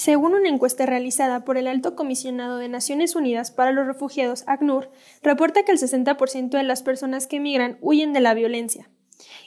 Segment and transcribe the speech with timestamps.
[0.00, 4.90] Según una encuesta realizada por el Alto Comisionado de Naciones Unidas para los Refugiados, ACNUR,
[5.22, 8.88] reporta que el 60% de las personas que emigran huyen de la violencia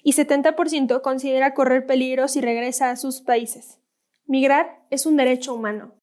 [0.03, 3.79] y 70% considera correr peligro si regresa a sus países.
[4.27, 5.95] Migrar es un derecho humano.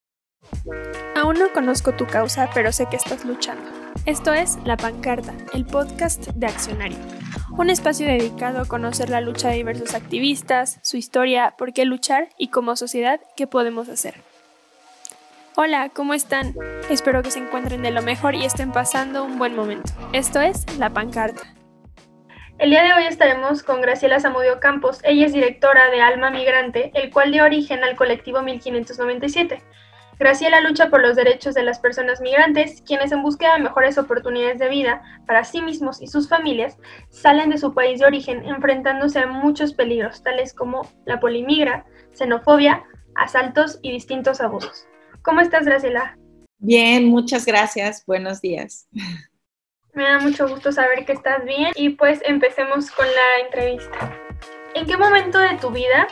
[1.15, 3.71] Aún no conozco tu causa, pero sé que estás luchando.
[4.05, 6.99] Esto es La Pancarta, el podcast de Accionario,
[7.57, 12.31] un espacio dedicado a conocer la lucha de diversos activistas, su historia, por qué luchar
[12.37, 14.29] y como sociedad qué podemos hacer.
[15.63, 16.55] Hola, ¿cómo están?
[16.89, 19.93] Espero que se encuentren de lo mejor y estén pasando un buen momento.
[20.15, 21.43] Esto es La Pancarta.
[22.59, 25.01] El día de hoy estaremos con Graciela Zamudio Campos.
[25.05, 29.63] Ella es directora de Alma Migrante, el cual dio origen al colectivo 1597.
[30.19, 34.59] Graciela lucha por los derechos de las personas migrantes, quienes en búsqueda de mejores oportunidades
[34.59, 36.79] de vida para sí mismos y sus familias
[37.11, 41.85] salen de su país de origen enfrentándose a muchos peligros, tales como la polimigra,
[42.15, 42.83] xenofobia,
[43.15, 44.87] asaltos y distintos abusos.
[45.23, 46.17] ¿Cómo estás, Graciela?
[46.59, 48.05] Bien, muchas gracias.
[48.07, 48.89] Buenos días.
[49.93, 54.17] Me da mucho gusto saber que estás bien y pues empecemos con la entrevista.
[54.75, 56.07] ¿En qué momento de tu vida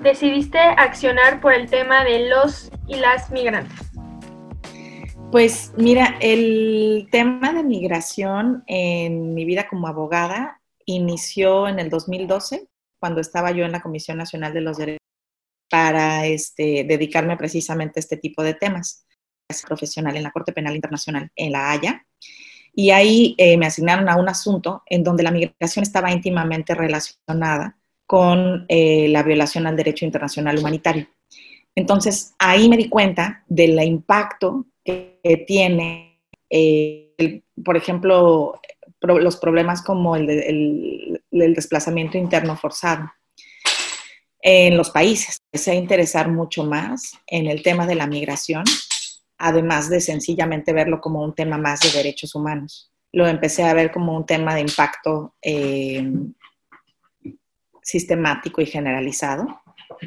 [0.00, 3.78] decidiste accionar por el tema de los y las migrantes?
[5.30, 12.66] Pues mira, el tema de migración en mi vida como abogada inició en el 2012,
[12.98, 15.07] cuando estaba yo en la Comisión Nacional de los Derechos
[15.68, 19.04] para este, dedicarme precisamente a este tipo de temas.
[19.66, 22.06] Profesional en la Corte Penal Internacional en La Haya.
[22.74, 27.78] Y ahí eh, me asignaron a un asunto en donde la migración estaba íntimamente relacionada
[28.06, 31.08] con eh, la violación al derecho internacional humanitario.
[31.74, 38.60] Entonces, ahí me di cuenta del impacto que, tiene, eh, por ejemplo,
[39.00, 43.10] los problemas como el desplazamiento interno forzado
[44.40, 45.38] en los países.
[45.52, 48.64] Empecé a interesar mucho más en el tema de la migración,
[49.38, 52.92] además de sencillamente verlo como un tema más de derechos humanos.
[53.12, 56.04] Lo empecé a ver como un tema de impacto eh,
[57.82, 59.62] sistemático y generalizado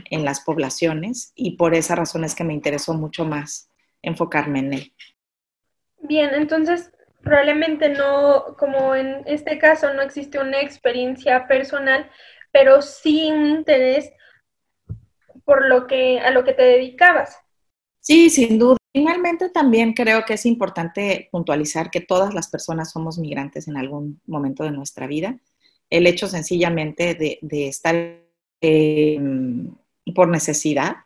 [0.09, 3.69] en las poblaciones y por esa razón es que me interesó mucho más
[4.01, 4.94] enfocarme en él.
[5.97, 6.91] Bien, entonces
[7.22, 12.09] probablemente no, como en este caso no existe una experiencia personal,
[12.51, 14.11] pero sí un interés
[15.44, 17.38] por lo que, a lo que te dedicabas.
[18.00, 18.78] Sí, sin duda.
[18.94, 24.19] Finalmente también creo que es importante puntualizar que todas las personas somos migrantes en algún
[24.25, 25.38] momento de nuestra vida.
[25.90, 27.96] El hecho sencillamente de, estar
[28.59, 29.74] em,
[30.13, 30.97] por necesidad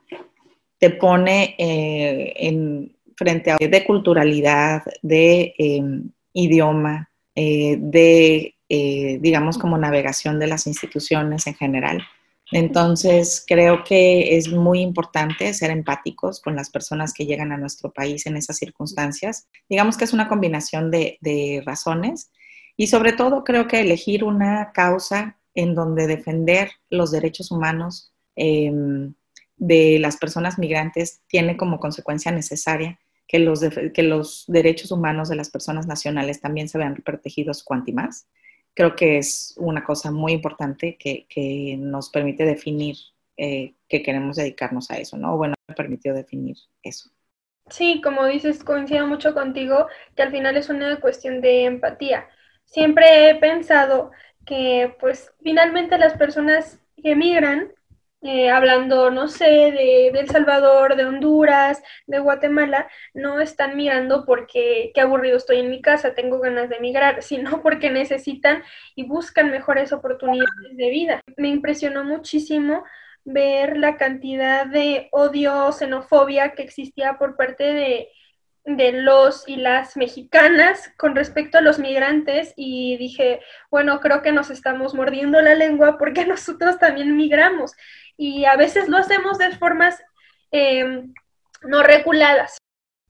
[0.79, 9.57] te pone eh, en, frente a de culturalidad, de em, idioma, eh, de, eh, digamos,
[9.57, 12.03] como navegación de las instituciones en general.
[12.51, 17.91] Entonces, creo que es muy importante ser empáticos con las personas que llegan a nuestro
[17.91, 19.47] país en esas circunstancias.
[19.67, 22.31] Digamos que es una combinación de, razones
[22.78, 29.13] y sobre todo creo que elegir una causa en donde defender los derechos humanos em,
[29.57, 33.61] de las personas migrantes tiene como consecuencia necesaria que los,
[33.94, 38.28] que los derechos humanos de las personas nacionales también se vean protegidos cuanti más
[38.75, 42.97] creo que es una cosa muy importante que, que nos permite definir
[43.37, 45.37] eh, que queremos dedicarnos a eso, ¿no?
[45.37, 47.09] Bueno, me permitió definir eso.
[47.69, 52.29] Sí, como dices, coincido mucho contigo que al final es una cuestión de empatía.
[52.65, 54.11] Siempre he pensado
[54.45, 57.73] que pues finalmente las personas que emigran
[58.25, 64.91] eh, hablando, no sé, de, El Salvador, de Honduras, de Guatemala, no están mirando porque
[64.95, 68.63] qué aburrido estoy en mi casa, tengo ganas de emigrar, sino porque necesitan
[68.95, 71.21] y buscan mejores oportunidades de vida.
[71.37, 72.83] Me impresionó muchísimo
[73.25, 78.09] ver la cantidad de odio, xenofobia que existía por parte de,
[78.65, 84.31] de los y las mexicanas con respecto a los migrantes y dije, bueno, creo que
[84.31, 87.73] nos estamos mordiendo la lengua porque nosotros también migramos
[88.17, 90.01] y a veces lo hacemos de formas
[90.51, 91.13] em,
[91.63, 92.57] no reguladas.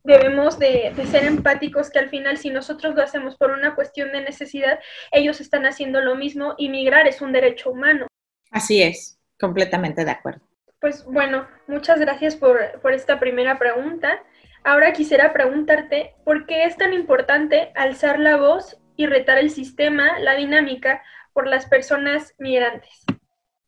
[0.04, 4.22] Debemos de, ser empáticos que al final si nosotros lo hacemos por una cuestión de
[4.22, 4.80] necesidad,
[5.12, 8.08] ellos están haciendo lo mismo y migrar es un derecho humano.
[8.52, 10.42] Así es, completamente de acuerdo.
[10.80, 14.22] Pues bueno, muchas gracias por, por esta primera pregunta.
[14.64, 20.20] Ahora quisiera preguntarte, ¿por qué es tan importante alzar la voz y retar el sistema,
[20.20, 21.02] la dinámica,
[21.34, 23.06] por las personas migrantes?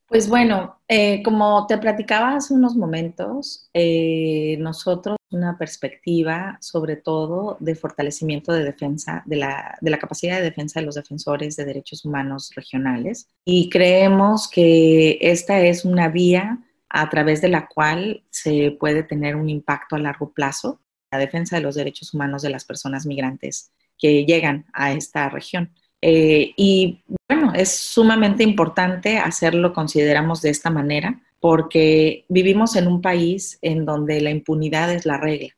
[0.07, 7.57] Pues bueno, eh, como te platicaba hace unos momentos, eh, nosotros una perspectiva sobre todo
[7.59, 11.65] de fortalecimiento de defensa, de la, de la capacidad de defensa de los defensores de
[11.65, 18.24] derechos humanos regionales y creemos que esta es una vía a través de la cual
[18.30, 20.80] se puede tener un impacto a largo plazo
[21.12, 25.74] la defensa de los derechos humanos de las personas migrantes que llegan a esta región.
[26.01, 33.01] Eh, y bueno, es sumamente importante hacerlo, consideramos de esta manera, porque vivimos en un
[33.01, 35.55] país en donde la impunidad es la regla,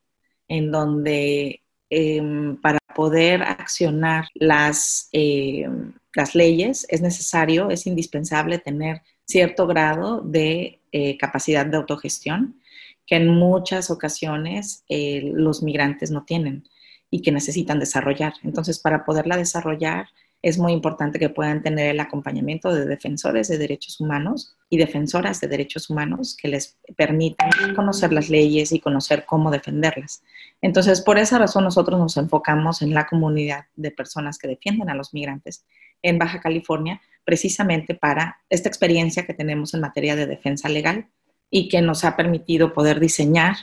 [0.48, 9.02] en donde em, para poder accionar las, em, las leyes es necesario, es indispensable tener
[9.26, 12.60] cierto grado de eh, capacidad de autogestión
[13.06, 16.68] que en muchas ocasiones eh, los migrantes no tienen
[17.10, 18.34] y que necesitan desarrollar.
[18.44, 20.10] Entonces, para poderla desarrollar,
[20.42, 25.42] es muy importante que puedan tener el acompañamiento de defensores de derechos humanos y defensoras
[25.42, 30.24] de derechos humanos que les permitan conocer las leyes y conocer cómo defenderlas.
[30.62, 34.96] Entonces, por esa razón nosotros nos enfocamos en la comunidad de personas que defienden a
[34.96, 35.66] los migrantes
[36.02, 41.10] en Baja California, precisamente para esta experiencia que tenemos en materia de defensa legal
[41.52, 43.56] y que nos ha permitido poder diseñar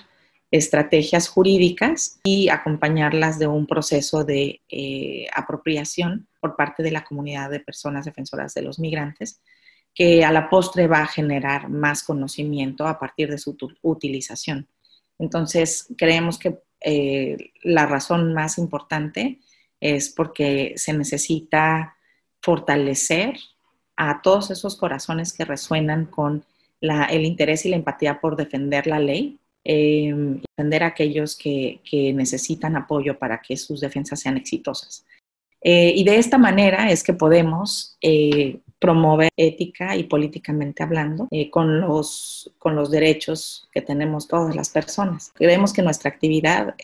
[0.51, 7.51] estrategias jurídicas y acompañarlas de un proceso de eh, apropiación por parte de la comunidad
[7.51, 9.41] de personas defensoras de los migrantes,
[9.95, 14.69] que a la postre va a generar más conocimiento a partir de su utilización.
[15.19, 19.41] Entonces, creemos que eh, la razón más importante
[19.81, 21.97] es porque se necesita
[22.41, 23.37] fortalecer
[23.97, 26.45] a todos esos corazones que resuenan con
[26.81, 30.15] el interés y la empatía por defender la ley, eh,
[30.57, 31.81] defender a aquellos que,
[32.15, 35.05] necesitan apoyo para que sus defensas sean exitosas.
[35.61, 41.81] Eh, y de esta manera es que podemos eh, promover ética y políticamente hablando con,
[41.81, 45.33] los, con los derechos que tenemos todas las personas.
[45.35, 46.77] Creemos que nuestra actividad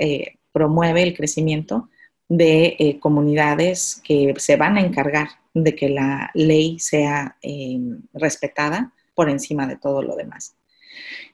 [0.50, 1.88] promueve el crecimiento
[2.28, 7.36] de comunidades que se van a encargar de que la ley sea
[8.14, 10.56] respetada por encima de todo lo demás.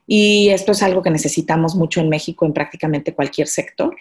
[0.06, 3.96] Y esto es algo que necesitamos mucho en México en prácticamente cualquier sector.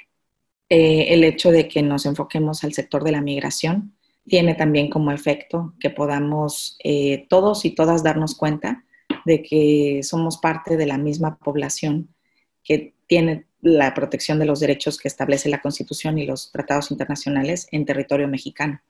[0.70, 3.94] Eh, el hecho de que nos enfoquemos al sector de la migración
[4.26, 8.84] tiene también como efecto que podamos eh, todos y todas darnos cuenta
[9.26, 12.14] de que somos parte de la misma población
[12.64, 17.68] que tiene la protección de los derechos que establece la Constitución y los tratados internacionales
[17.72, 18.82] en territorio mexicano.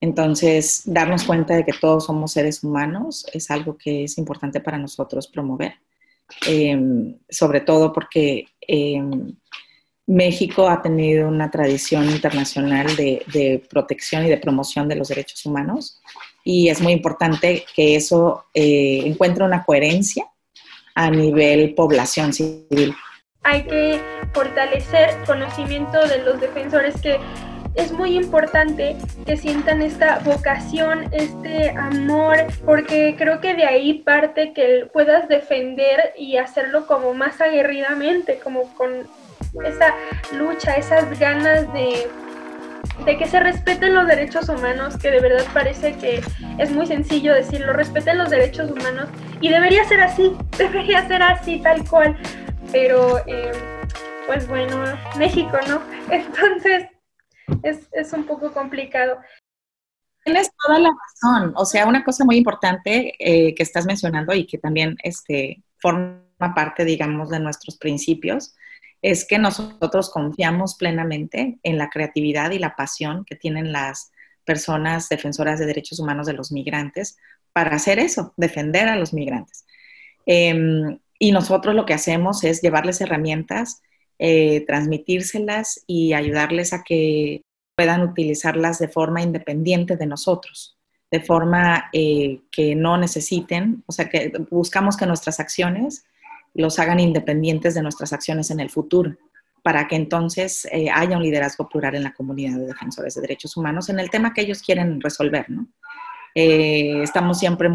[0.00, 4.78] Entonces, darnos cuenta de que todos somos seres humanos es algo que es importante para
[4.78, 5.74] nosotros promover,
[7.28, 9.36] sobre todo porque em,
[10.06, 16.00] México ha tenido una tradición internacional de, protección y de promoción de los derechos humanos
[16.44, 20.24] y es muy importante que eso eh, encuentre una coherencia
[20.94, 22.94] a nivel población civil.
[23.42, 24.00] Hay que
[24.32, 27.18] fortalecer conocimiento de los defensores que
[27.76, 28.96] es muy importante
[29.26, 36.14] que sientan esta vocación, este amor, porque creo que de ahí parte que puedas defender
[36.16, 39.06] y hacerlo como más aguerridamente, como con
[39.64, 39.94] esa
[40.32, 42.08] lucha, esas ganas de,
[43.04, 46.22] de que se respeten los derechos humanos, que de verdad parece que
[46.58, 49.08] es muy sencillo decirlo, respeten los derechos humanos
[49.42, 52.16] y debería ser así, debería ser así tal cual,
[52.72, 53.52] pero eh,
[54.26, 54.82] pues bueno,
[55.18, 55.82] México, ¿no?
[56.10, 56.86] Entonces
[57.70, 59.18] es, un poco complicado.
[60.24, 61.52] Tienes toda la razón.
[61.56, 66.22] O sea, una cosa muy importante eh, que estás mencionando y que también este, forma
[66.54, 68.54] parte, digamos, de nuestros principios,
[69.02, 74.10] es que nosotros confiamos plenamente en la creatividad y la pasión que tienen las
[74.44, 77.16] personas defensoras de derechos humanos de los migrantes
[77.52, 79.64] para hacer eso, defender a los migrantes.
[80.24, 83.80] Em, y nosotros lo que hacemos es llevarles herramientas
[84.18, 87.42] eh, transmitírselas y ayudarles a que
[87.76, 90.78] puedan utilizarlas de forma independiente de nosotros,
[91.10, 96.04] de forma eh, que no necesiten, o sea, que buscamos que nuestras acciones
[96.54, 99.14] los hagan independientes de nuestras acciones en el futuro,
[99.62, 103.56] para que entonces eh, haya un liderazgo plural en la comunidad de defensores de derechos
[103.56, 105.68] humanos en el tema que ellos quieren resolver, ¿no?
[106.34, 107.70] estamos siempre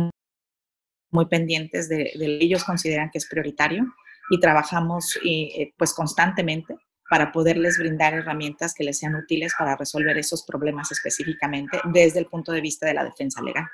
[1.10, 3.92] muy pendientes de, de, ellos consideran que es prioritario
[4.30, 6.76] y trabajamos eh, pues constantemente
[7.12, 12.28] para poderles brindar herramientas que les sean útiles para resolver esos problemas específicamente desde el
[12.28, 13.66] punto de vista de la defensa legal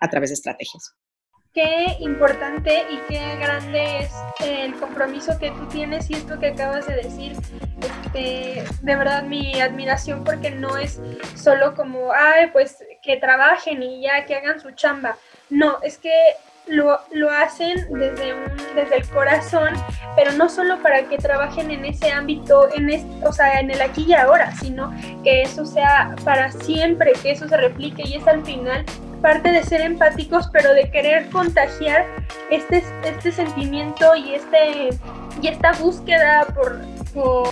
[0.00, 0.92] a través de estrategias.
[1.52, 6.88] Qué importante y qué grande es el compromiso que tú tienes y esto que acabas
[6.88, 7.36] de decir.
[7.80, 11.00] Este, de verdad mi admiración porque no es
[11.36, 15.16] solo como, ay, pues que trabajen y ya que hagan su chamba.
[15.48, 16.10] No, es que
[16.66, 18.44] lo, hacen desde, un,
[18.74, 19.70] desde el corazón,
[20.16, 22.88] pero no solo para que trabajen en ese ámbito, en
[23.24, 27.48] o sea, en el aquí y ahora, sino que eso sea para siempre, que eso
[27.48, 28.84] se replique y es al final
[29.20, 32.04] parte de ser empáticos, pero de querer contagiar
[32.50, 34.90] este, este sentimiento y, este,
[35.40, 36.78] y esta búsqueda por,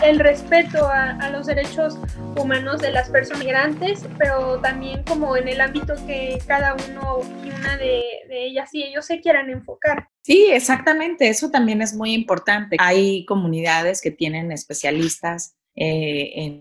[0.02, 1.96] el respeto a, los derechos
[2.36, 7.50] humanos de las personas migrantes, pero también como en el ámbito que cada uno y
[7.50, 10.08] una de, de ellas y ellos se quieran enfocar.
[10.22, 12.76] Sí, exactamente, eso también es muy importante.
[12.78, 16.58] Hay comunidades que tienen especialistas eh,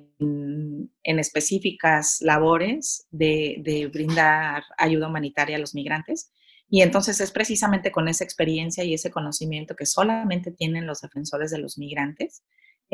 [1.04, 6.32] en, específicas labores de, brindar ayuda humanitaria a los migrantes.
[6.70, 11.52] Y entonces es precisamente con esa experiencia y ese conocimiento que solamente tienen los defensores
[11.52, 12.44] de los migrantes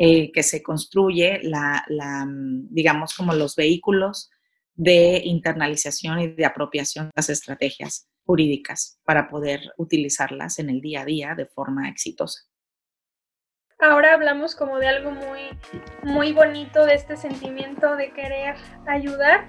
[0.00, 1.84] eh, que se construye la,
[2.70, 4.30] digamos, como los vehículos
[4.76, 11.00] de internalización y de apropiación de las estrategias jurídicas para poder utilizarlas en el día
[11.00, 12.42] a día de forma exitosa.
[13.80, 15.40] Ahora hablamos como de algo muy,
[16.04, 18.54] muy bonito, de este sentimiento de querer
[18.86, 19.48] ayudar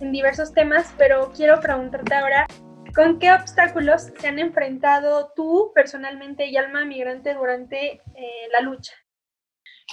[0.00, 2.46] en diversos temas, pero quiero preguntarte ahora,
[2.94, 8.94] ¿con qué obstáculos se han enfrentado tú personalmente y Alma Migrante durante eh, la lucha?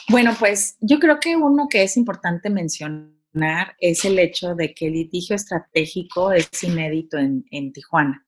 [0.10, 4.88] Bueno, pues yo creo que uno que es importante mencionar es el hecho de que
[4.88, 8.26] el litigio estratégico es inédito en, Tijuana.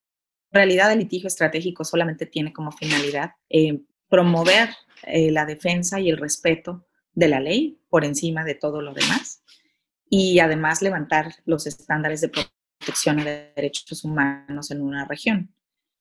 [0.52, 4.70] En realidad, el litigio estratégico solamente tiene como finalidad eh, promover
[5.04, 9.44] eh, la defensa y el respeto de la ley por encima de todo lo demás
[10.10, 15.54] y además levantar los estándares de protección de derechos humanos en una región.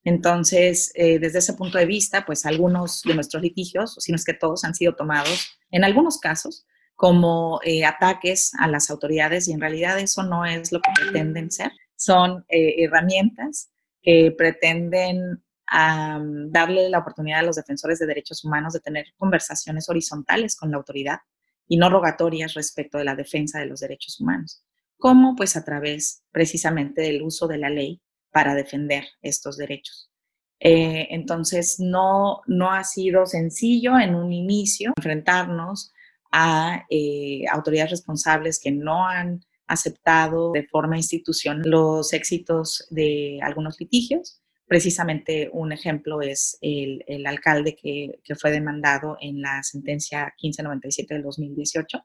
[0.08, 4.24] Entonces, eh, desde ese punto de vista, pues algunos de nuestros litigios, si no es
[4.24, 9.52] que todos, han sido tomados, en algunos casos, como eh, ataques a las autoridades y
[9.52, 11.72] en realidad eso no es lo que pretenden ser.
[11.94, 19.08] Son herramientas que pretenden darle la oportunidad a los defensores de derechos humanos de tener
[19.18, 21.18] conversaciones horizontales con la autoridad
[21.66, 24.64] y no rogatorias respecto de la defensa de los derechos humanos,
[24.96, 28.00] como pues a través precisamente del uso de la ley
[28.30, 30.10] para defender estos derechos.
[30.60, 35.92] Eh, entonces, no, no ha sido sencillo en un inicio enfrentarnos
[36.32, 43.78] a eh, autoridades responsables que no han aceptado de forma institucional los éxitos de algunos
[43.78, 51.22] litigios Precisamente un ejemplo es el, alcalde que, fue demandado en la sentencia 1597 del
[51.22, 52.04] 2018,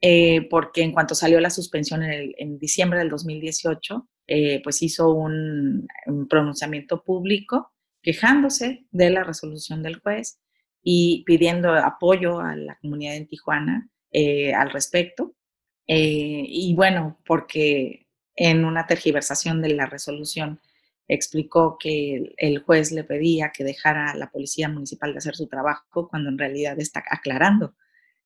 [0.00, 5.88] eh, porque en cuanto salió la suspensión en, diciembre del 2018, eh, pues hizo un,
[6.28, 10.40] pronunciamiento público quejándose de la resolución del juez
[10.82, 15.34] y pidiendo apoyo a la comunidad en Tijuana eh, al respecto.
[15.86, 20.60] y bueno, porque en una tergiversación de la resolución
[21.08, 25.46] explicó que el juez le pedía que dejara a la policía municipal de hacer su
[25.48, 27.74] trabajo cuando en realidad está aclarando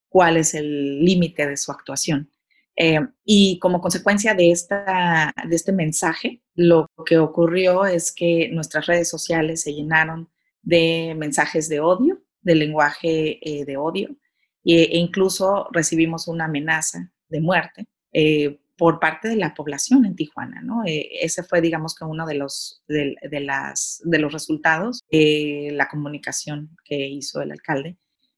[0.09, 2.31] cuál es el límite de su actuación.
[2.79, 8.85] Eh, y como consecuencia de, esta, de este mensaje, lo que ocurrió es que nuestras
[8.85, 10.29] redes sociales se llenaron
[10.61, 14.15] de mensajes de odio, de lenguaje eh, de odio,
[14.63, 20.61] e, incluso recibimos una amenaza de muerte eh, por parte de la población en Tijuana,
[20.61, 20.83] ¿no?
[20.85, 26.77] Ese fue, digamos, que uno de los, de, las, de los resultados de la comunicación
[26.85, 27.97] que hizo el alcalde.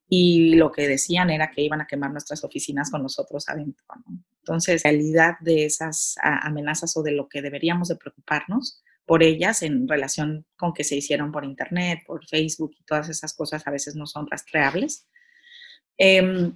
[0.09, 4.23] Y lo que decían era que iban a quemar nuestras oficinas con nosotros adentro, ¿no?
[4.39, 9.61] Entonces, la realidad de esas amenazas o de lo que deberíamos de preocuparnos por ellas
[9.61, 13.71] en relación con que se hicieron por Internet, por Facebook y todas esas cosas a
[13.71, 15.07] veces no son rastreables.
[15.97, 16.51] Eh,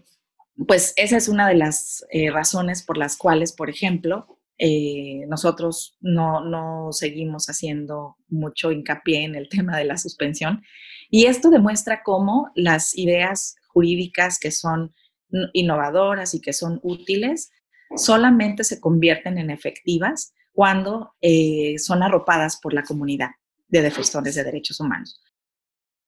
[0.67, 5.97] pues esa es una de las eh, razones por las cuales, por ejemplo, eh, nosotros
[5.99, 10.63] no, seguimos haciendo mucho hincapié en el tema de la suspensión.
[11.15, 14.95] Y esto demuestra cómo las ideas jurídicas que son
[15.53, 17.51] innovadoras y que son útiles
[17.95, 23.29] solamente se convierten en efectivas cuando eh, son arropadas por la comunidad
[23.67, 25.21] de defensores de derechos humanos.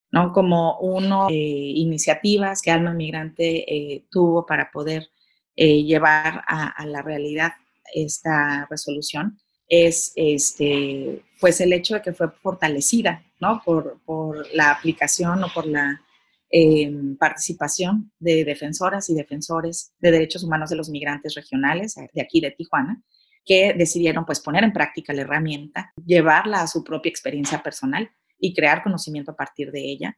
[0.10, 0.34] ¿no?
[0.34, 5.08] Como uno de iniciativas que Alma Migrante eh, tuvo para poder
[5.56, 7.52] eh, llevar a, la realidad
[7.94, 9.38] esta resolución
[9.70, 13.24] es este, pues el hecho de que fue fortalecida
[13.64, 16.02] por, la aplicación o por la
[16.50, 22.42] em, participación de defensoras y defensores de derechos humanos de los migrantes regionales de aquí
[22.42, 23.02] de Tijuana,
[23.46, 28.10] que decidieron pues poner en práctica la herramienta, llevarla a su propia experiencia personal
[28.40, 30.18] y crear conocimiento a partir de ella.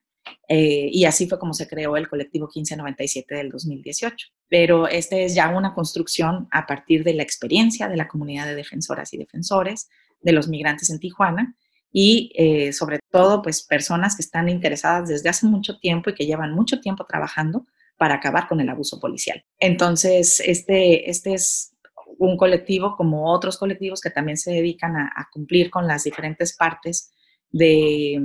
[0.49, 4.27] Eh, y así fue como se creó el colectivo 1597 del 2018.
[4.49, 8.55] Pero esta es ya una construcción a partir de la experiencia de la comunidad de
[8.55, 9.89] defensoras y defensores,
[10.21, 11.55] de los migrantes en Tijuana
[11.99, 16.27] y eh, sobre todo pues personas que están interesadas desde hace mucho tiempo y que
[16.27, 17.65] llevan mucho tiempo trabajando
[17.97, 19.43] para acabar con el abuso policial.
[19.57, 21.75] Entonces, este, este es
[22.19, 27.15] un colectivo como otros colectivos que también se dedican a, cumplir con las diferentes partes
[27.49, 28.21] de,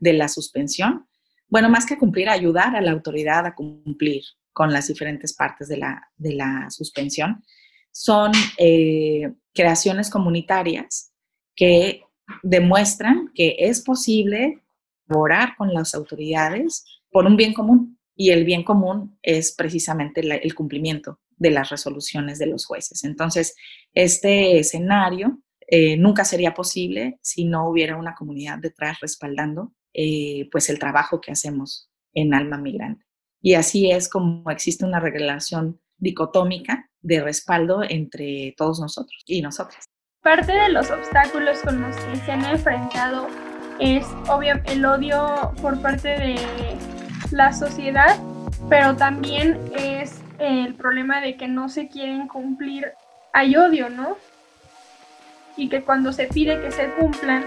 [0.00, 1.06] de, la suspensión.
[1.48, 4.22] Bueno, más que cumplir, ayudar a la autoridad a cumplir
[4.54, 7.44] con las diferentes partes de la, de la suspensión.
[7.90, 11.12] Son eh, creaciones comunitarias
[11.54, 12.01] que
[12.42, 14.62] demuestran que es posible
[15.06, 20.54] colaborar con las autoridades por un bien común y el bien común es precisamente el
[20.54, 23.04] cumplimiento de las resoluciones de los jueces.
[23.04, 23.56] Entonces,
[23.94, 30.70] este escenario eh, nunca sería posible si no hubiera una comunidad detrás respaldando eh, pues
[30.70, 33.04] el trabajo que hacemos en Alma Migrante.
[33.40, 39.91] Y así es como existe una relación dicotómica de respaldo entre todos nosotros y nosotras.
[40.22, 43.26] Parte de los obstáculos con los que se han enfrentado
[43.80, 46.36] es obvio el odio por parte de
[47.32, 48.16] la sociedad,
[48.68, 52.92] pero también es el problema de que no se quieren cumplir,
[53.32, 54.16] hay odio, ¿no?
[55.56, 57.44] Y que cuando se pide que se cumplan.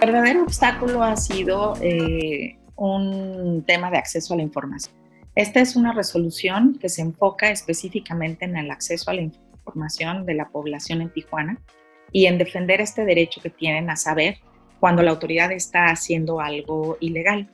[0.00, 4.94] El verdadero obstáculo ha sido eh, un tema de acceso a la información.
[5.34, 9.45] Esta es una resolución que se enfoca específicamente en el acceso a la información
[10.24, 11.58] de la población en Tijuana
[12.12, 14.38] y en defender este derecho que tienen a saber
[14.80, 17.48] cuando la autoridad está haciendo algo ilegal.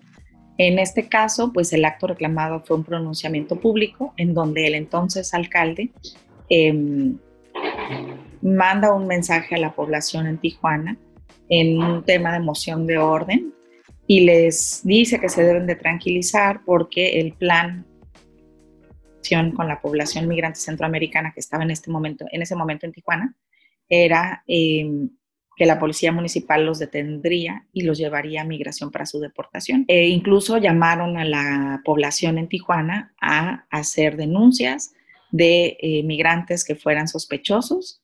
[0.59, 5.33] En este caso, pues el acto reclamado fue un pronunciamiento público en donde el entonces
[5.35, 5.91] alcalde
[6.49, 7.17] em,
[8.43, 10.97] manda un mensaje a la población en Tijuana
[11.49, 13.53] en un tema de moción de orden
[14.07, 17.87] y les dice que se deben de tranquilizar porque el plan
[19.55, 23.35] con la población migrante centroamericana que estaba en este momento en ese momento en Tijuana
[23.89, 25.11] era em,
[25.57, 29.85] que la policía municipal los detendría y los llevaría a migración para su deportación.
[29.87, 34.95] E incluso llamaron a la población en Tijuana a hacer denuncias
[35.31, 38.02] de eh, migrantes que fueran sospechosos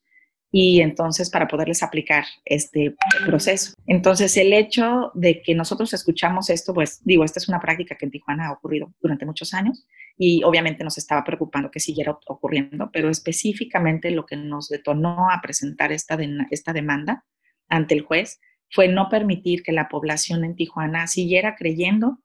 [0.51, 2.95] y entonces para poderles aplicar este
[3.27, 3.75] proceso.
[3.87, 8.07] Entonces el hecho de que nosotros escuchamos esto, pues digo, esta es una práctica que
[8.07, 9.87] en Tijuana ha ocurrido durante muchos años
[10.17, 15.41] y obviamente nos estaba preocupando que siguiera ocurriendo, pero específicamente lo que nos detonó a
[15.43, 16.19] presentar esta,
[16.51, 17.25] esta demanda
[17.69, 22.19] ante el juez fue no permitir que la población en Tijuana siguiera creyendo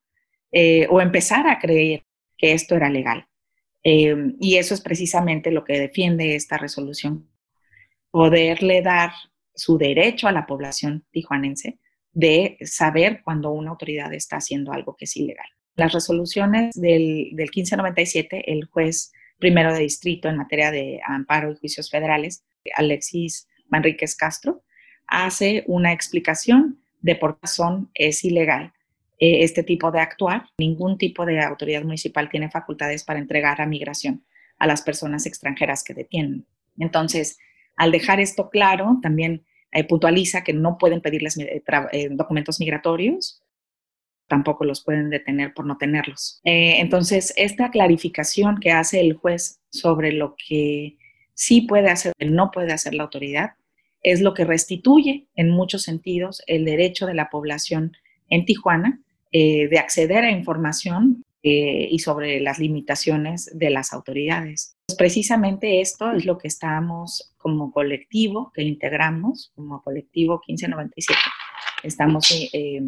[0.51, 2.03] eh, o empezara a creer
[2.37, 3.27] que esto era legal.
[3.83, 7.29] Em, y eso es precisamente lo que defiende esta resolución,
[8.13, 9.11] poderle dar
[9.55, 11.79] su derecho a la población tijuanense
[12.11, 15.47] de saber cuando una autoridad está haciendo algo que es ilegal.
[15.75, 21.55] Las resoluciones del, del 1597, el juez primero de distrito en materia de amparo y
[21.55, 22.43] juicios federales,
[22.75, 24.61] Alexis Manríquez Castro,
[25.07, 28.73] hace una explicación de por qué son, es ilegal
[29.17, 30.49] eh, este tipo de actuar.
[30.59, 34.23] Ningún tipo de autoridad municipal tiene facultades para entregar a migración
[34.59, 36.45] a las personas extranjeras que detienen.
[36.77, 37.39] Entonces,
[37.75, 41.61] al dejar esto claro, también eh, puntualiza que no pueden pedirles eh,
[42.11, 43.41] documentos migratorios,
[44.27, 46.39] tampoco los pueden detener por no tenerlos.
[46.43, 50.97] entonces, esta clarificación que hace el juez sobre lo que
[51.33, 53.51] sí puede hacer, no puede hacer la autoridad,
[54.03, 57.93] es lo que restituye en muchos sentidos el derecho de la población
[58.29, 58.99] en Tijuana
[59.31, 64.72] eh, de acceder a información eh, y sobre las limitaciones de las autoridades.
[64.85, 71.19] Pues precisamente esto es lo que estamos como colectivo que integramos, como colectivo 1597,
[71.83, 72.81] estamos eh,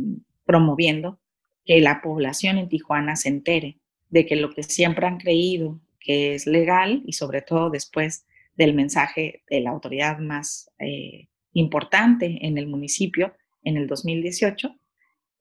[0.46, 1.20] promoviendo
[1.64, 3.80] que la población en Tijuana se entere
[4.10, 8.74] de que lo que siempre han creído que es legal y sobre todo después del
[8.74, 14.76] mensaje de la autoridad más eh, importante en el municipio en el 2018,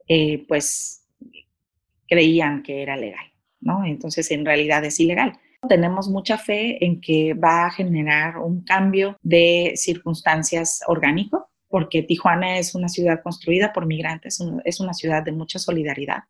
[0.08, 1.04] eh, pues
[2.08, 3.26] creían que era legal,
[3.60, 3.84] ¿no?
[3.84, 5.38] Entonces en realidad es ilegal.
[5.68, 12.58] Tenemos mucha fe en que va a generar un cambio de circunstancias orgánico, porque Tijuana
[12.58, 16.24] es una ciudad construida por migrantes, es una ciudad de mucha solidaridad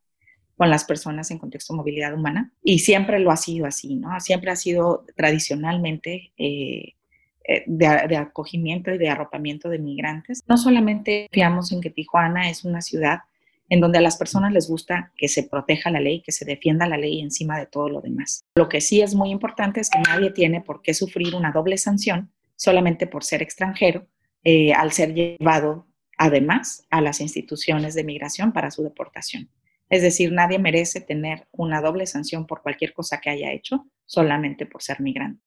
[0.57, 4.19] con las personas en contexto de movilidad humana y siempre lo ha sido así, ¿no?
[4.21, 6.95] Siempre ha sido tradicionalmente eh,
[7.47, 10.43] eh, de, acogimiento y de arropamiento de migrantes.
[10.49, 13.21] No solamente fiamos en que Tijuana es una ciudad
[13.69, 16.87] en donde a las personas les gusta que se proteja la ley, que se defienda
[16.87, 18.45] la ley encima de todo lo demás.
[18.57, 21.79] Lo que sí es muy importante es que nadie tiene por qué sufrir una doble
[21.79, 24.07] sanción solamente por ser extranjero
[24.45, 25.87] eh, al ser llevado
[26.19, 29.49] además a las instituciones de migración para su deportación.
[29.91, 34.67] Es decir, nadie merece tener una doble sanción por cualquier cosa que haya hecho solamente
[34.67, 35.43] por ser migrante.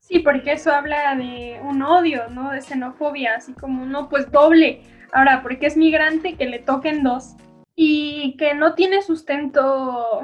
[0.00, 2.50] Sí, porque eso habla de un odio, ¿no?
[2.50, 4.80] De xenofobia, así como, no, pues doble.
[5.12, 7.34] Ahora, porque es migrante, que le toquen dos.
[7.80, 10.22] Y que no tiene sustento.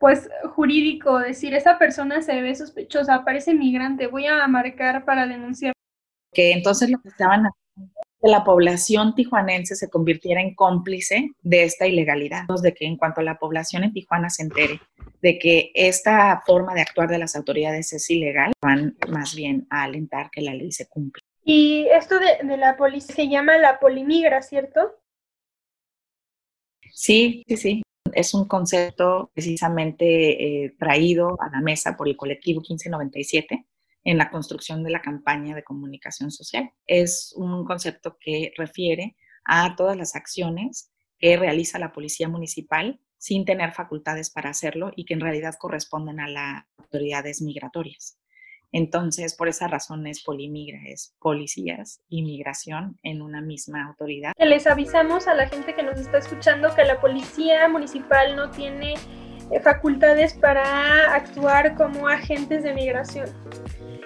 [0.00, 5.72] pues jurídico, decir esa persona se ve sospechosa, parece migrante, voy a marcar para denunciar.
[6.32, 7.60] Que entonces lo que estaban haciendo
[8.20, 13.22] que la población tijuanense se convirtiera en cómplice de esta ilegalidad, de que en cuanto
[13.22, 14.80] la población en Tijuana se entere
[15.22, 19.84] de que esta forma de actuar de las autoridades es ilegal, van más bien a
[19.84, 21.22] alentar que la ley se cumpla.
[21.44, 24.99] Y esto de, de la policía se llama la polimigra, ¿cierto?
[27.00, 27.82] Sí, sí, sí.
[28.12, 33.66] Es un concepto precisamente eh, traído a la mesa por el colectivo 1597
[34.04, 36.70] en la construcción de la campaña de comunicación social.
[36.86, 43.46] Es un concepto que refiere a todas las acciones que realiza la policía municipal sin
[43.46, 48.19] tener facultades para hacerlo y que en realidad corresponden a las autoridades migratorias.
[48.72, 54.32] Entonces, por esa razón es polimigra, es policías y migración en una misma autoridad.
[54.38, 58.94] Les avisamos a la gente que nos está escuchando que la policía municipal no tiene
[59.50, 63.28] eh, facultades para actuar como agentes de migración.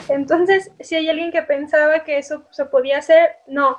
[0.09, 3.79] Entonces, si hay alguien que pensaba que eso se podía hacer, no,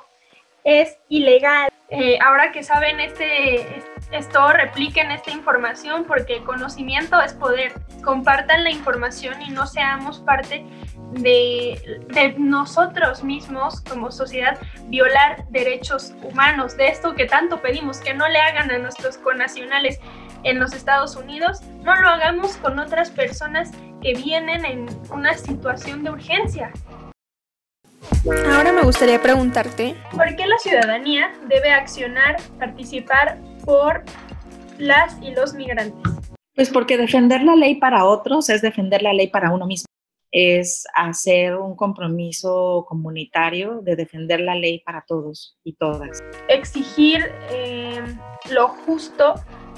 [0.62, 1.70] es ilegal.
[1.88, 3.64] Eh, ahora que saben este,
[4.12, 7.74] esto, repliquen esta información porque el conocimiento es poder.
[8.04, 10.64] Compartan la información y no seamos parte
[11.12, 18.14] de, de, nosotros mismos como sociedad violar derechos humanos, de esto que tanto pedimos, que
[18.14, 19.98] no le hagan a nuestros conacionales
[20.42, 23.70] en los Estados Unidos, no lo hagamos con otras personas
[24.02, 26.72] que vienen en una situación de urgencia.
[28.54, 34.04] Ahora me gustaría preguntarte, ¿por qué la ciudadanía debe accionar, participar por
[34.78, 36.12] las y los migrantes?
[36.54, 39.84] Pues porque defender la ley para otros es defender la ley para uno mismo.
[40.32, 46.22] Es hacer un compromiso comunitario de defender la ley para todos y todas.
[46.48, 48.02] Exigir eh,
[48.50, 49.34] lo justo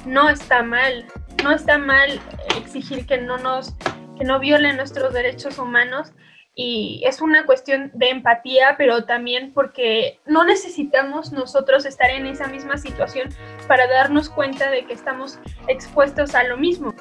[0.06, 1.06] no está mal.
[1.42, 2.20] No está mal
[2.56, 3.74] exigir que no nos
[4.18, 6.12] que no violen nuestros derechos humanos
[6.60, 12.48] y es una cuestión de empatía, pero también porque no necesitamos nosotros estar en esa
[12.48, 13.28] misma situación
[13.68, 16.92] para darnos cuenta de que estamos expuestos a lo mismo.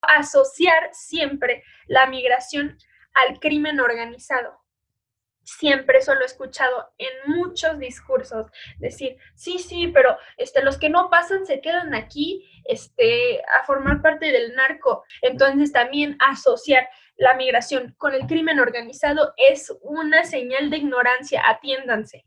[0.00, 2.78] Asociar siempre la migración
[3.12, 4.63] al crimen organizado
[5.44, 8.46] siempre eso lo he escuchado en muchos discursos,
[8.78, 14.02] decir, sí, sí, pero este, los que no pasan se quedan aquí este, a formar
[14.02, 15.04] parte del narco.
[15.22, 22.24] Entonces también asociar la migración con el crimen organizado es una señal de ignorancia, atiéndanse.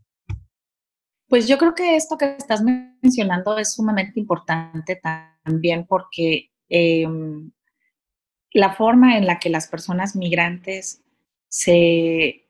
[1.28, 5.02] Pues yo creo que esto que estás mencionando es sumamente importante
[5.44, 7.52] también porque em,
[8.54, 11.04] la forma en la que las personas migrantes
[11.50, 12.48] se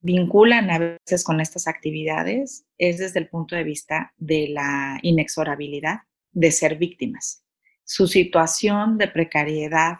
[0.00, 6.00] vinculan a veces con estas actividades es desde el punto de vista de la inexorabilidad
[6.32, 7.42] de ser víctimas.
[7.84, 9.98] Su situación de precariedad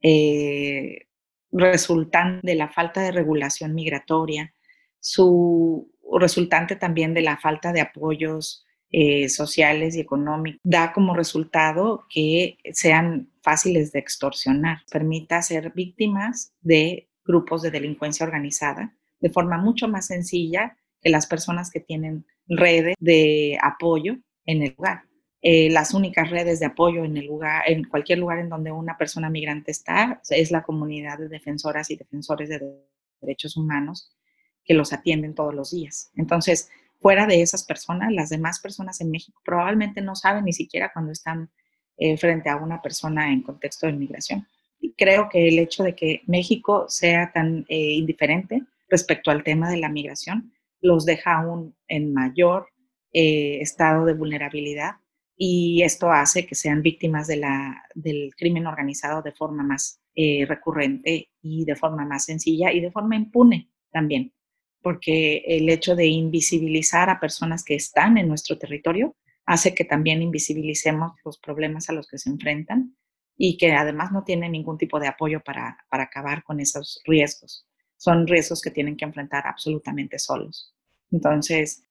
[0.00, 1.06] eh,
[1.50, 4.54] resultante de la falta de regulación migratoria,
[5.00, 12.06] su resultante también de la falta de apoyos eh, sociales y económicos, da como resultado
[12.10, 19.56] que sean fáciles de extorsionar, permita ser víctimas de grupos de delincuencia organizada de forma
[19.56, 25.04] mucho más sencilla que las personas que tienen redes de apoyo en el lugar.
[25.40, 28.98] Eh, las únicas redes de apoyo en el lugar, en cualquier lugar en donde una
[28.98, 32.60] persona migrante está, es la comunidad de defensoras y defensores de
[33.20, 34.12] derechos humanos
[34.64, 36.10] que los atienden todos los días.
[36.16, 36.68] Entonces,
[37.00, 41.10] fuera de esas personas, las demás personas en México probablemente no saben ni siquiera cuando
[41.10, 41.50] están
[41.96, 44.46] eh, frente a una persona en contexto de migración.
[44.80, 49.70] Y creo que el hecho de que México sea tan eh, indiferente respecto al tema
[49.70, 50.52] de la migración,
[50.82, 52.68] los deja aún en mayor
[53.12, 54.96] eh, estado de vulnerabilidad
[55.34, 57.40] y esto hace que sean víctimas de
[57.94, 62.90] del crimen organizado de forma más eh, recurrente y de forma más sencilla y de
[62.90, 64.34] forma impune también,
[64.82, 70.20] porque el hecho de invisibilizar a personas que están en nuestro territorio hace que también
[70.20, 72.94] invisibilicemos los problemas a los que se enfrentan
[73.38, 77.66] y que además no tienen ningún tipo de apoyo para, para acabar con esos riesgos
[78.02, 80.74] son riesgos que tienen que enfrentar absolutamente solos.
[81.12, 81.84] Entonces,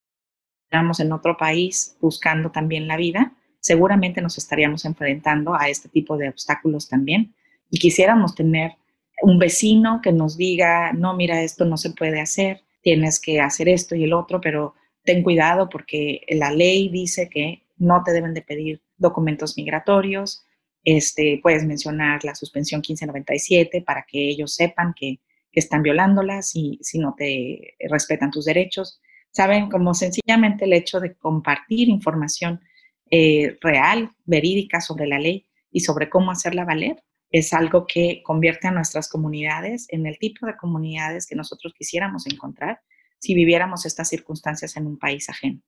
[0.65, 6.17] estamos en otro país buscando también la vida, seguramente nos estaríamos enfrentando a este tipo
[6.17, 7.33] de obstáculos también
[7.69, 8.73] y quisiéramos tener
[9.21, 13.69] un vecino que nos diga, no, mira, esto no se puede hacer, tienes que hacer
[13.69, 18.33] esto y el otro, pero ten cuidado porque la ley dice que no te deben
[18.33, 20.45] de pedir documentos migratorios,
[20.83, 25.21] este, puedes mencionar la suspensión 1597 para que ellos sepan que
[25.51, 29.01] que están violándolas y si no te respetan tus derechos.
[29.31, 32.61] Saben, como sencillamente el hecho de compartir información
[33.09, 38.67] eh, real, verídica sobre la ley, y sobre cómo hacerla valer, es algo que convierte
[38.67, 42.81] a nuestras comunidades en el tipo de comunidades que nosotros quisiéramos encontrar
[43.19, 45.61] si viviéramos estas circunstancias en un país ajeno.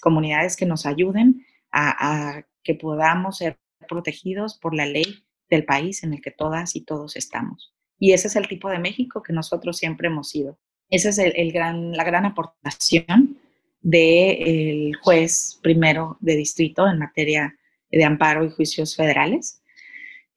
[0.00, 6.12] comunidades que nos ayuden a, que podamos ser protegidos por la ley del país en
[6.14, 7.75] el que todas y todos estamos.
[7.98, 10.58] Y ese es el tipo de México que nosotros siempre hemos sido.
[10.90, 13.38] Esa es el, gran, la gran aportación
[13.80, 17.56] del juez primero de distrito en materia
[17.90, 19.62] de amparo y juicios federales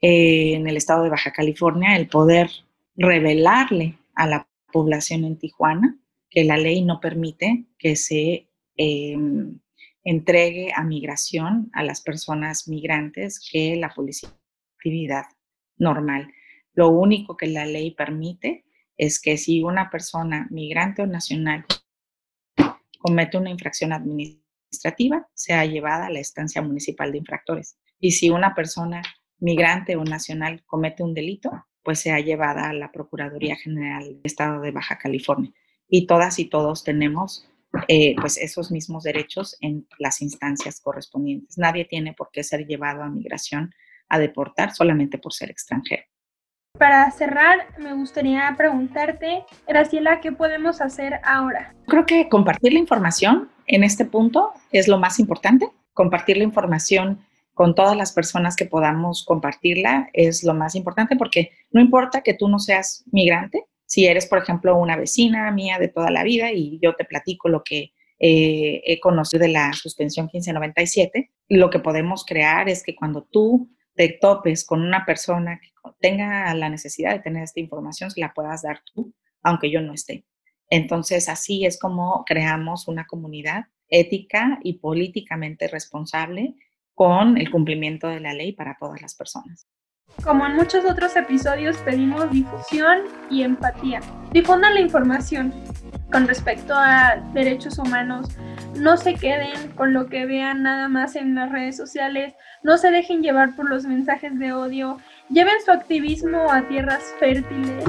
[0.02, 2.50] eh, en el estado de Baja California, el poder
[2.96, 5.98] revelarle a la población en Tijuana
[6.30, 9.60] que la ley no permite que se em,
[10.04, 14.30] entregue a migración a las personas migrantes que la policía
[14.78, 15.26] actividad
[15.78, 16.32] normal.
[16.80, 18.64] Lo único que la ley permite
[18.96, 21.66] es que si una persona migrante o nacional
[23.00, 27.78] comete una infracción administrativa, sea llevada a la estancia municipal de infractores.
[28.00, 29.02] Y si una persona
[29.40, 31.52] migrante o nacional comete un delito,
[31.84, 35.52] pues sea llevada a la Procuraduría General del Estado de Baja California.
[35.90, 37.46] Y todas y todos tenemos
[37.90, 41.58] eh, pues esos mismos derechos en las instancias correspondientes.
[41.58, 43.76] Nadie tiene por qué ser llevado a migración
[44.08, 46.04] a deportar solamente por ser extranjero.
[46.78, 51.76] Para cerrar, me gustaría preguntarte, Graciela, ¿qué podemos hacer ahora?
[51.88, 55.70] Creo que compartir la información en este punto es lo más importante.
[55.94, 57.20] Compartir la información
[57.54, 62.34] con todas las personas que podamos compartirla es lo más importante porque no importa que
[62.34, 66.52] tú no seas migrante, si eres, por ejemplo, una vecina mía de toda la vida
[66.54, 71.80] y yo te platico lo que eh, he conocido de la suspensión 1597, lo que
[71.80, 77.12] podemos crear es que cuando tú te topes con una persona que tenga la necesidad
[77.12, 80.24] de tener esta información, se la puedas dar tú, aunque yo no esté.
[80.70, 86.56] Entonces, así es como creamos una comunidad ética y políticamente responsable
[86.94, 89.68] con el cumplimiento de la ley para todas las personas.
[90.24, 94.02] Como en muchos otros episodios pedimos difusión y empatía.
[94.32, 95.54] Difundan la información
[96.12, 98.28] con respecto a derechos humanos.
[98.76, 102.34] No se queden con lo que vean nada más en las redes sociales.
[102.64, 104.98] No se dejen llevar por los mensajes de odio.
[105.30, 107.86] Lleven su activismo a tierras fértiles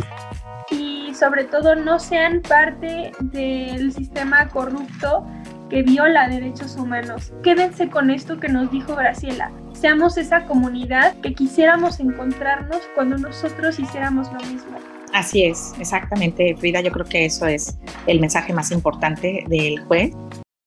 [0.70, 5.26] y sobre todo no sean parte del sistema corrupto
[5.70, 7.32] que viola derechos humanos.
[7.42, 9.52] Quédense con esto que nos dijo Graciela.
[9.72, 14.78] Seamos esa comunidad que quisiéramos encontrarnos cuando nosotros hiciéramos lo mismo.
[15.14, 16.80] Así es, exactamente, Frida.
[16.80, 20.12] Yo creo que eso es el mensaje más importante del juez.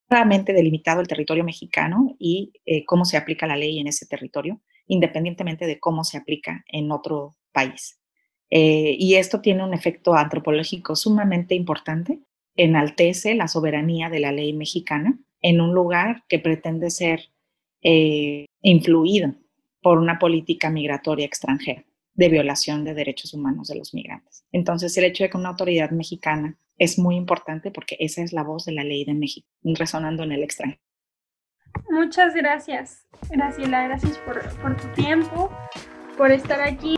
[0.08, 4.62] Claramente delimitado el territorio mexicano y eh, cómo se aplica la ley en ese territorio,
[4.88, 8.00] independientemente de cómo se aplica en otro país.
[8.50, 12.20] Eh, y esto tiene un efecto antropológico sumamente importante
[12.56, 17.30] enaltece la soberanía de la ley mexicana en un lugar que pretende ser
[17.82, 19.36] eh, influido
[19.82, 24.46] por una política migratoria extranjera de violación de derechos humanos de los migrantes.
[24.52, 28.44] Entonces, el hecho de que una autoridad mexicana es muy importante porque esa es la
[28.44, 30.82] voz de la ley de México, resonando en el extranjero.
[31.90, 35.52] Muchas gracias, Graciela, gracias por, por tu tiempo,
[36.18, 36.96] por estar aquí.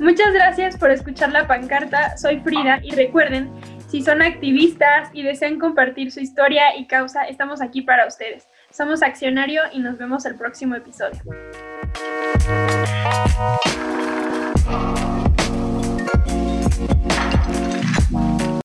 [0.00, 2.16] Muchas gracias por escuchar la pancarta.
[2.16, 3.50] Soy Frida y recuerden
[3.94, 8.48] si son activistas y desean compartir su historia y causa, estamos aquí para ustedes.
[8.68, 11.20] Somos Accionario y nos vemos el próximo episodio.